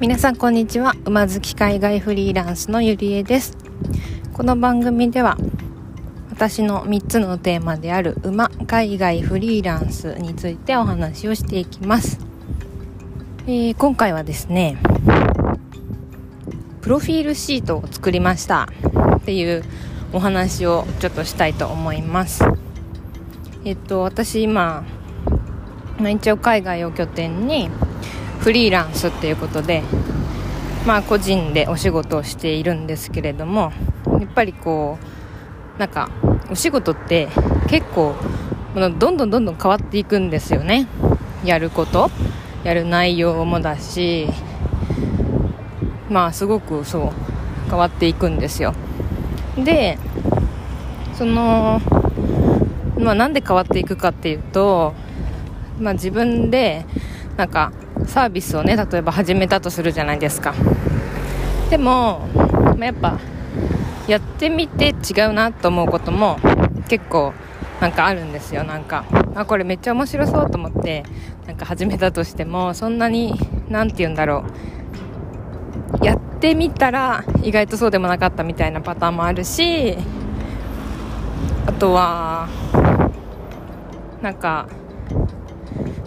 [0.00, 0.94] 皆さんこんにちは。
[1.04, 3.54] 馬好き海外フリーランスのゆりえです。
[4.32, 5.36] この番組では
[6.30, 12.18] 私の3つのテーマである馬海外フリーランスについてお話をしていきます、
[13.46, 14.78] えー、今回はですね
[16.80, 18.70] プロフィールシートを作りました。
[19.16, 19.62] っていう
[20.14, 22.42] お話をちょっとしたいと思います。
[23.66, 24.82] えっと私今
[26.00, 27.68] 一応海外を拠点に
[28.40, 29.82] フリーランスっていうことで
[30.86, 33.72] まあ個人でお仕事をしているんですけれども
[34.18, 34.98] やっぱりこ
[35.76, 36.10] うなんか
[36.50, 37.28] お仕事って
[37.68, 38.14] 結構
[38.74, 40.86] どんどんどんどん変わっていくんですよね。
[41.44, 42.10] やること
[42.64, 44.28] やる内容もだし
[46.08, 47.10] まあすごくそう
[47.68, 48.74] 変わっていくんですよ。
[49.56, 49.98] で
[51.14, 51.80] その
[52.98, 54.94] まあなんで変わっていくかっていうと
[55.78, 56.86] まあ自分で
[57.36, 57.72] なんか
[58.06, 60.54] サービスをね例えば始めたとするじゃないですか。
[61.70, 62.28] でも、
[62.76, 63.18] まあ、やっぱ
[64.08, 66.38] やってみて違うなと思うことも
[66.88, 67.32] 結構
[67.80, 68.64] なんかあるんですよ。
[68.64, 71.04] なんかあこれめっちゃ面白そうと思って
[71.46, 73.34] なんか始めたとしてもそんなに
[73.68, 74.44] 何て言うんだろ
[76.02, 76.04] う。
[76.04, 79.96] やってみたら意外とそうでもなかったみたいなパターンもあるし
[81.66, 82.48] あとは
[84.22, 84.66] なんか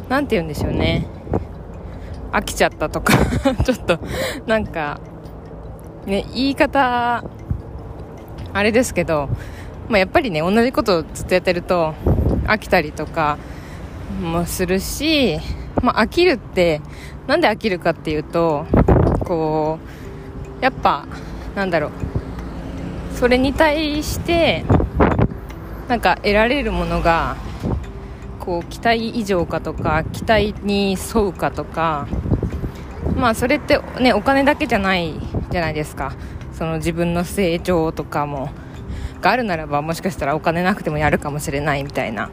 [0.09, 1.07] なんて言うんでしょうね。
[2.33, 3.13] 飽きちゃったとか
[3.63, 3.99] ちょっと
[4.47, 4.99] なんか
[6.05, 7.23] ね言い方
[8.53, 9.29] あれですけど、
[9.87, 11.93] まあ、やっぱりね同じことをずっとやってると
[12.45, 13.37] 飽きたりとか
[14.21, 15.39] もするし、
[15.81, 16.81] まあ、飽きるって
[17.27, 18.65] なんで飽きるかっていうと
[19.25, 19.79] こ
[20.59, 21.05] うやっぱ
[21.55, 21.91] なんだろう
[23.15, 24.65] それに対して
[25.87, 27.37] なんか得られるものが
[28.39, 32.07] こう期待以上かとか期待に沿うかとか
[33.15, 35.13] まあそれってねお金だけじゃない
[35.51, 36.13] じゃないですか。
[36.53, 38.49] その自分の成長とかも。
[39.23, 42.29] があるならばもしかしたらお金なくてもやるかもしれないみたいな。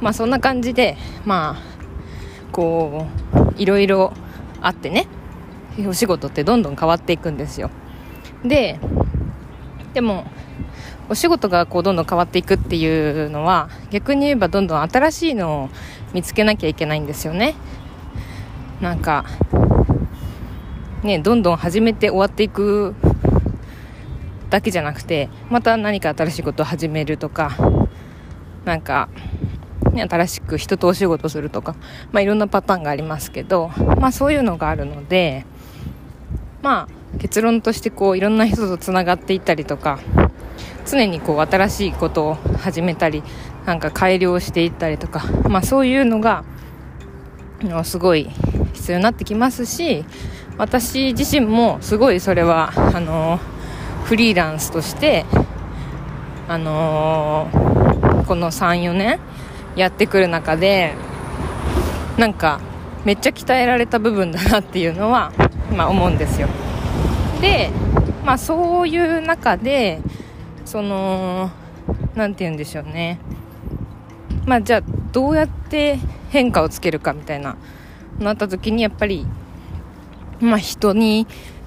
[0.00, 4.12] まあそんな感じでまあこういろいろ
[4.62, 5.08] あってね。
[5.86, 7.70] お仕事ってどんどん変わっていくんですよ。
[8.44, 8.78] で
[9.94, 10.24] でも
[11.08, 15.68] お仕事がこうどんどん変わっていくっていうのは逆に言えばどんどん新しいのを
[16.14, 17.54] 見つけなきゃいけないんですよね。
[18.80, 19.24] なんか
[21.06, 22.94] ねどんどん始めて終わっていく
[24.50, 27.56] だけじゃなくてまた何か新しいことを始めるとか
[28.64, 29.08] なんか、
[29.92, 31.76] ね、新しく人とお仕事するとか、
[32.12, 35.46] まあ、いろんなパターンがありますけど、まあ、そういうのがあるので
[36.62, 40.00] まあ結論としてこういろんな人とつながっていったりとか
[40.84, 43.22] 常にこう新しいことを始めたり
[43.64, 46.44] なんか改良していったりとか、まあ、そういうのが
[47.84, 48.30] すごい
[48.74, 50.04] 必要になってきますし
[50.58, 53.38] 私自身もすごいそれはあの
[54.04, 55.26] フリーランスとして
[56.48, 57.48] あの
[58.26, 59.18] この34年
[59.74, 60.94] やってくる中で
[62.16, 62.60] なんか
[63.04, 65.32] めっちゃ鍛えられた部分だなっていうのは、
[65.76, 66.48] まあ、思うんですよ。
[67.40, 67.70] で、
[68.24, 70.00] まあ、そういう中で
[70.64, 71.50] その
[72.14, 73.20] 何て言うんでしょうね。
[74.46, 75.98] まあじゃあどうやって
[76.30, 77.56] 変化をつけるかみたいな
[78.18, 79.26] なった時にやっぱり
[80.40, 81.26] まあ人に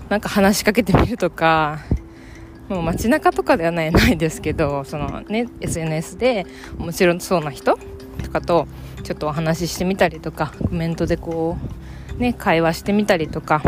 [0.10, 1.80] なんか話しかけてみるとか
[2.68, 6.46] もう街中とかではないないですけどそのね SNS で
[6.78, 7.78] 面白そうな人
[8.24, 8.68] とかと
[9.04, 11.58] ちょっとお話ししてみたりとかコメントでこ
[12.16, 13.62] うね会話してみたりとか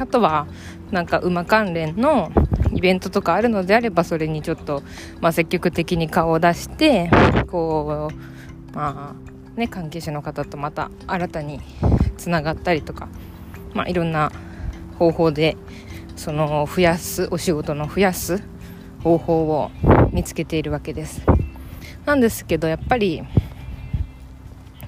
[0.00, 0.46] あとは
[0.90, 2.30] なんか馬関連の
[2.74, 4.82] イベントとかあるのであればそれにちょっと、
[5.20, 7.10] まあ、積極的に顔を出して
[7.50, 8.10] こ
[8.72, 11.60] うまあね関係者の方とまた新たに
[12.16, 13.08] つながったりとか、
[13.76, 14.32] まあ、いろんな
[14.98, 15.56] 方法で
[16.16, 18.42] その増やすお仕事の増やす
[19.04, 19.70] 方法を
[20.12, 21.22] 見つけているわけです。
[22.06, 23.22] なんですけどやっぱり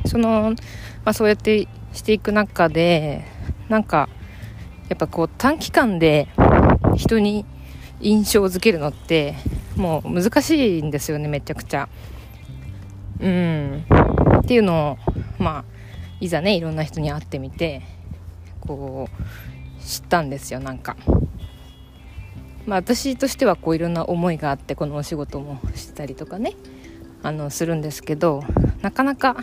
[0.07, 0.55] その、
[1.05, 3.25] まあ、そうやってしていく中で
[3.69, 4.09] なんか
[4.89, 6.29] やっぱこう短期間で
[6.97, 7.45] 人に
[8.01, 9.35] 印象づけるのって
[9.77, 11.89] もう難しいんですよねめちゃくちゃ。
[13.21, 13.85] うん。
[14.41, 14.99] っていうのを
[15.39, 15.65] まあ
[16.21, 17.83] いざねいろんな人に会ってみて
[18.69, 20.97] こう知ったんですよなんか。
[22.67, 26.53] まあ私としてはこういろんな思いがあってこのお仕事もしたりとかね
[27.23, 28.45] あのするんですけど
[28.83, 29.37] なかなか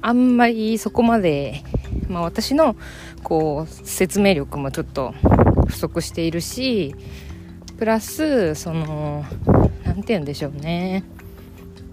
[0.00, 1.64] あんまりそこまで、
[2.08, 2.76] まあ、私の
[3.24, 5.14] こう説明力もちょっと
[5.66, 6.94] 不足しているし
[7.76, 9.24] プラスその
[9.84, 11.02] 何て言うんでしょうね。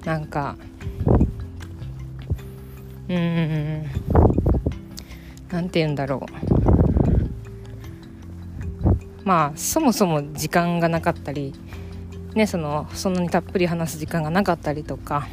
[0.05, 0.55] なんか
[3.07, 4.28] うーん
[5.51, 6.59] 何て言うんだろう。
[9.29, 11.53] まあそもそも時間がなかったり
[12.33, 15.27] ねそのそんなにたっぷり話す時間がなかったりとか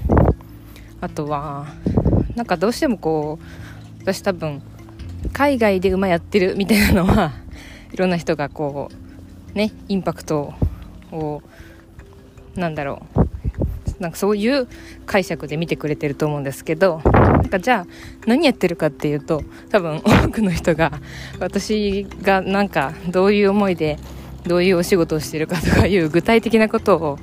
[1.00, 1.66] あとは
[2.34, 3.44] なんかどうしてもこう
[4.02, 4.60] 私多分
[5.32, 7.32] 海外で馬やってるみたいなのは
[7.92, 8.90] いろんな人がこ
[9.54, 10.52] うねインパクト
[11.10, 11.42] を
[12.54, 13.25] なんだろう
[13.98, 14.68] なんかそういう
[15.06, 17.86] 解釈で見てくれてると思うんですけどなんかじゃあ
[18.26, 20.92] 何やってるかっていうと多分多くの人が
[21.40, 23.98] 私がなんかどういう思いで
[24.46, 27.18] どういうお仕事をしてるかとかいう具体的なことを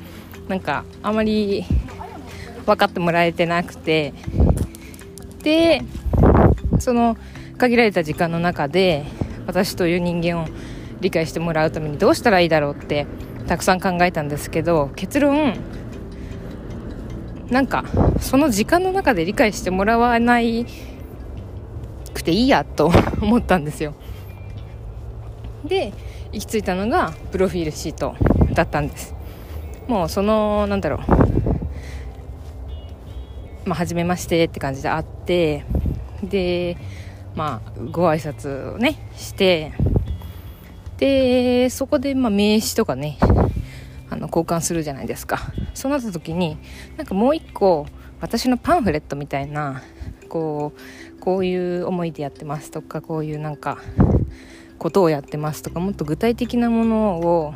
[0.47, 1.63] なんかあまり
[2.65, 4.13] 分かってもらえてなくて
[5.43, 5.81] で
[6.79, 7.17] その
[7.57, 9.05] 限られた時間の中で
[9.45, 10.47] 私という人間を
[11.01, 13.05] 理解してもらうためにどうしたらいいだろうって
[13.47, 15.53] たくさん考えたんですけど結論
[17.53, 17.85] なんか
[18.19, 20.65] その時間の中で理解してもらわない
[22.13, 22.91] くていいやと
[23.21, 23.93] 思ったんですよ。
[25.63, 25.93] で
[26.31, 28.15] 行き着いたのがプロフィールシート
[28.53, 29.13] だったんです。
[29.87, 30.99] もうそのなんだろう。
[33.69, 35.63] まあ初めましてって感じで会って
[36.23, 36.75] で
[37.35, 39.73] まあご挨拶をねして
[40.97, 43.19] でそこでまあ名刺とかね
[44.09, 45.53] あの交換するじゃないですか。
[45.73, 46.57] そうなった時に
[46.97, 47.85] なんかもう一個
[48.21, 49.81] 私のパンフレットみたいな
[50.29, 53.77] こうこういう思いでやってますとかこういうなんか
[54.77, 57.53] ことをやってますとかもっと具体的なものを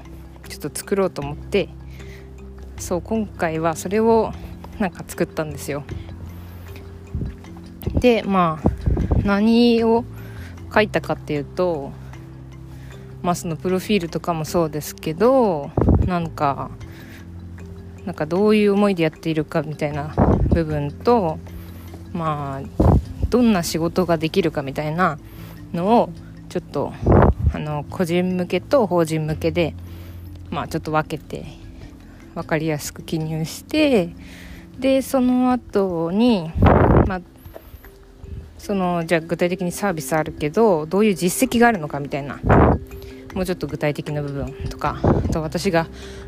[0.48, 1.70] ちょっと作ろうと思って
[2.78, 4.32] そう今回はそれを
[4.80, 5.84] なんか作ったんですよ。
[8.00, 8.70] でまあ
[9.24, 10.06] 何を
[10.74, 11.92] 書いたかっていうと
[13.22, 15.72] まあそのプロフィールとかもそうですけど
[16.06, 16.70] なんか
[18.08, 20.14] なんかどういう思いでやっているかみたいな
[20.54, 21.40] 部分と
[22.14, 22.86] まあ
[23.30, 25.20] どんな仕事ができるかみたいな
[25.74, 26.10] のを
[26.48, 26.94] ちょっと
[27.54, 29.76] あの個人向けと法人向けで
[30.50, 31.48] まあちょっと分けて
[32.34, 34.16] 分かりやすく記入して
[34.80, 36.50] でその後に
[37.08, 37.22] まあ
[38.58, 42.40] そのじゃあ具体的にサービスあるけどどういう実績があるのかみたいな
[43.34, 45.88] もうちょっと具体的な部分とかあと私が、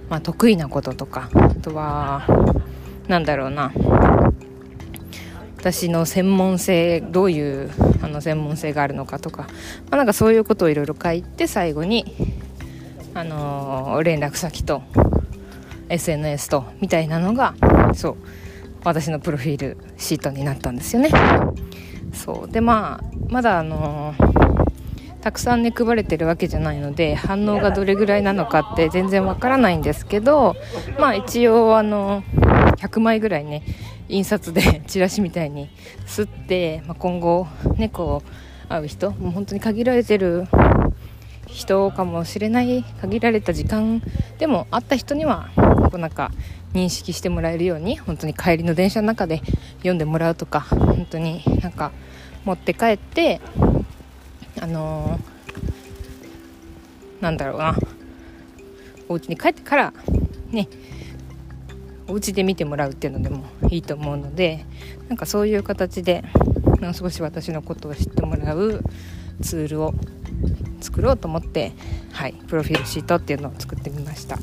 [0.10, 2.26] まあ、得意なこととかあとは
[3.08, 3.72] 何だろうな。
[5.58, 7.70] 私の専門性どういう
[8.02, 9.48] あの専門性があるのかとか、ま
[9.92, 12.16] あ、なんかそういうことをいろいろ書いて最後に、
[13.14, 14.84] あのー、連絡先と
[15.90, 17.56] SNS とみたいなのが
[17.94, 18.16] そう
[18.86, 21.12] 私のプロフィールシートになったんですよね。
[22.14, 22.52] そう。
[22.52, 24.39] でまあまだあのー
[25.22, 30.56] たくさんね配れてるわけじゃないので反応がどれぐらいなのかって全然わからないんですけど
[30.98, 32.24] まあ一応あの
[32.78, 33.64] 100枚ぐらいね
[34.08, 35.70] 印刷で チラシみたいに
[36.06, 40.48] 吸って、まあ、今後ねこう会う人もう本当に限られてる
[41.48, 44.02] 人かもしれない限られた時間
[44.38, 46.32] でも会った人にはこうなんか
[46.74, 49.42] 認識してもらえるように本当に帰りの電車の中で
[49.78, 51.92] 読んでもらうとか本当になんか
[52.46, 53.42] 持って帰って
[54.62, 57.76] あのー、なんだろうな。
[59.08, 59.94] お家に帰ってから
[60.52, 60.68] ね。
[62.10, 64.66] お家で見てもらうっていうのでもいいと思うので
[65.10, 66.24] なんかそういう形で
[66.82, 68.84] もう少し私のことを知ってもらう
[69.42, 69.94] ツールを
[70.82, 71.72] 作ろうと思って
[72.12, 74.40] はいプロフィールシートっていうのを作ってみました。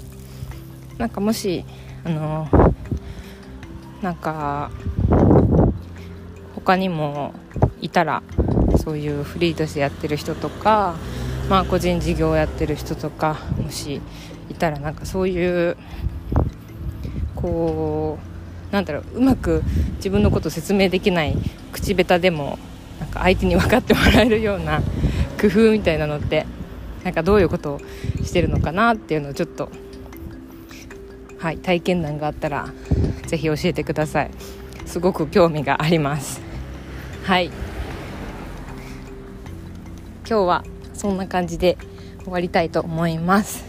[0.97, 1.65] なんかもし
[2.05, 2.75] あのー、
[4.03, 4.71] なんか
[6.55, 7.35] 他にも
[7.81, 8.23] いたら
[8.79, 10.97] そういうフリーとしてやってる人とか、
[11.49, 14.01] まあ、個人事業をやってる人とかもし
[14.51, 15.77] いたらなんかそういう
[17.35, 18.19] こ
[18.71, 19.63] うなんだろううまく
[19.97, 21.37] 自分のことを説明できない
[21.73, 22.59] 口下手でも
[23.01, 24.81] なんか相手に分かってもらえるような
[25.41, 26.47] 工夫みたいなのって
[27.05, 27.81] なんかどういうことを
[28.25, 29.71] してるのかなっていうのをちょっと
[31.39, 32.69] はい体験談があったら
[33.27, 34.31] ぜひ教えてください。
[34.87, 36.41] すごく興味があります。
[37.25, 37.51] はい。
[40.29, 41.79] 今日はそんな感じで
[42.25, 43.65] 終わりたいと思います、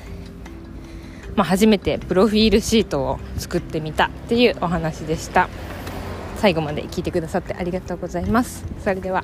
[1.36, 5.50] まあ、初めてプロフィールシートを作ってみたっていうお話でした。
[6.38, 8.64] 最後まで聞いてくださってありがとうございます。
[8.84, 9.24] それでは。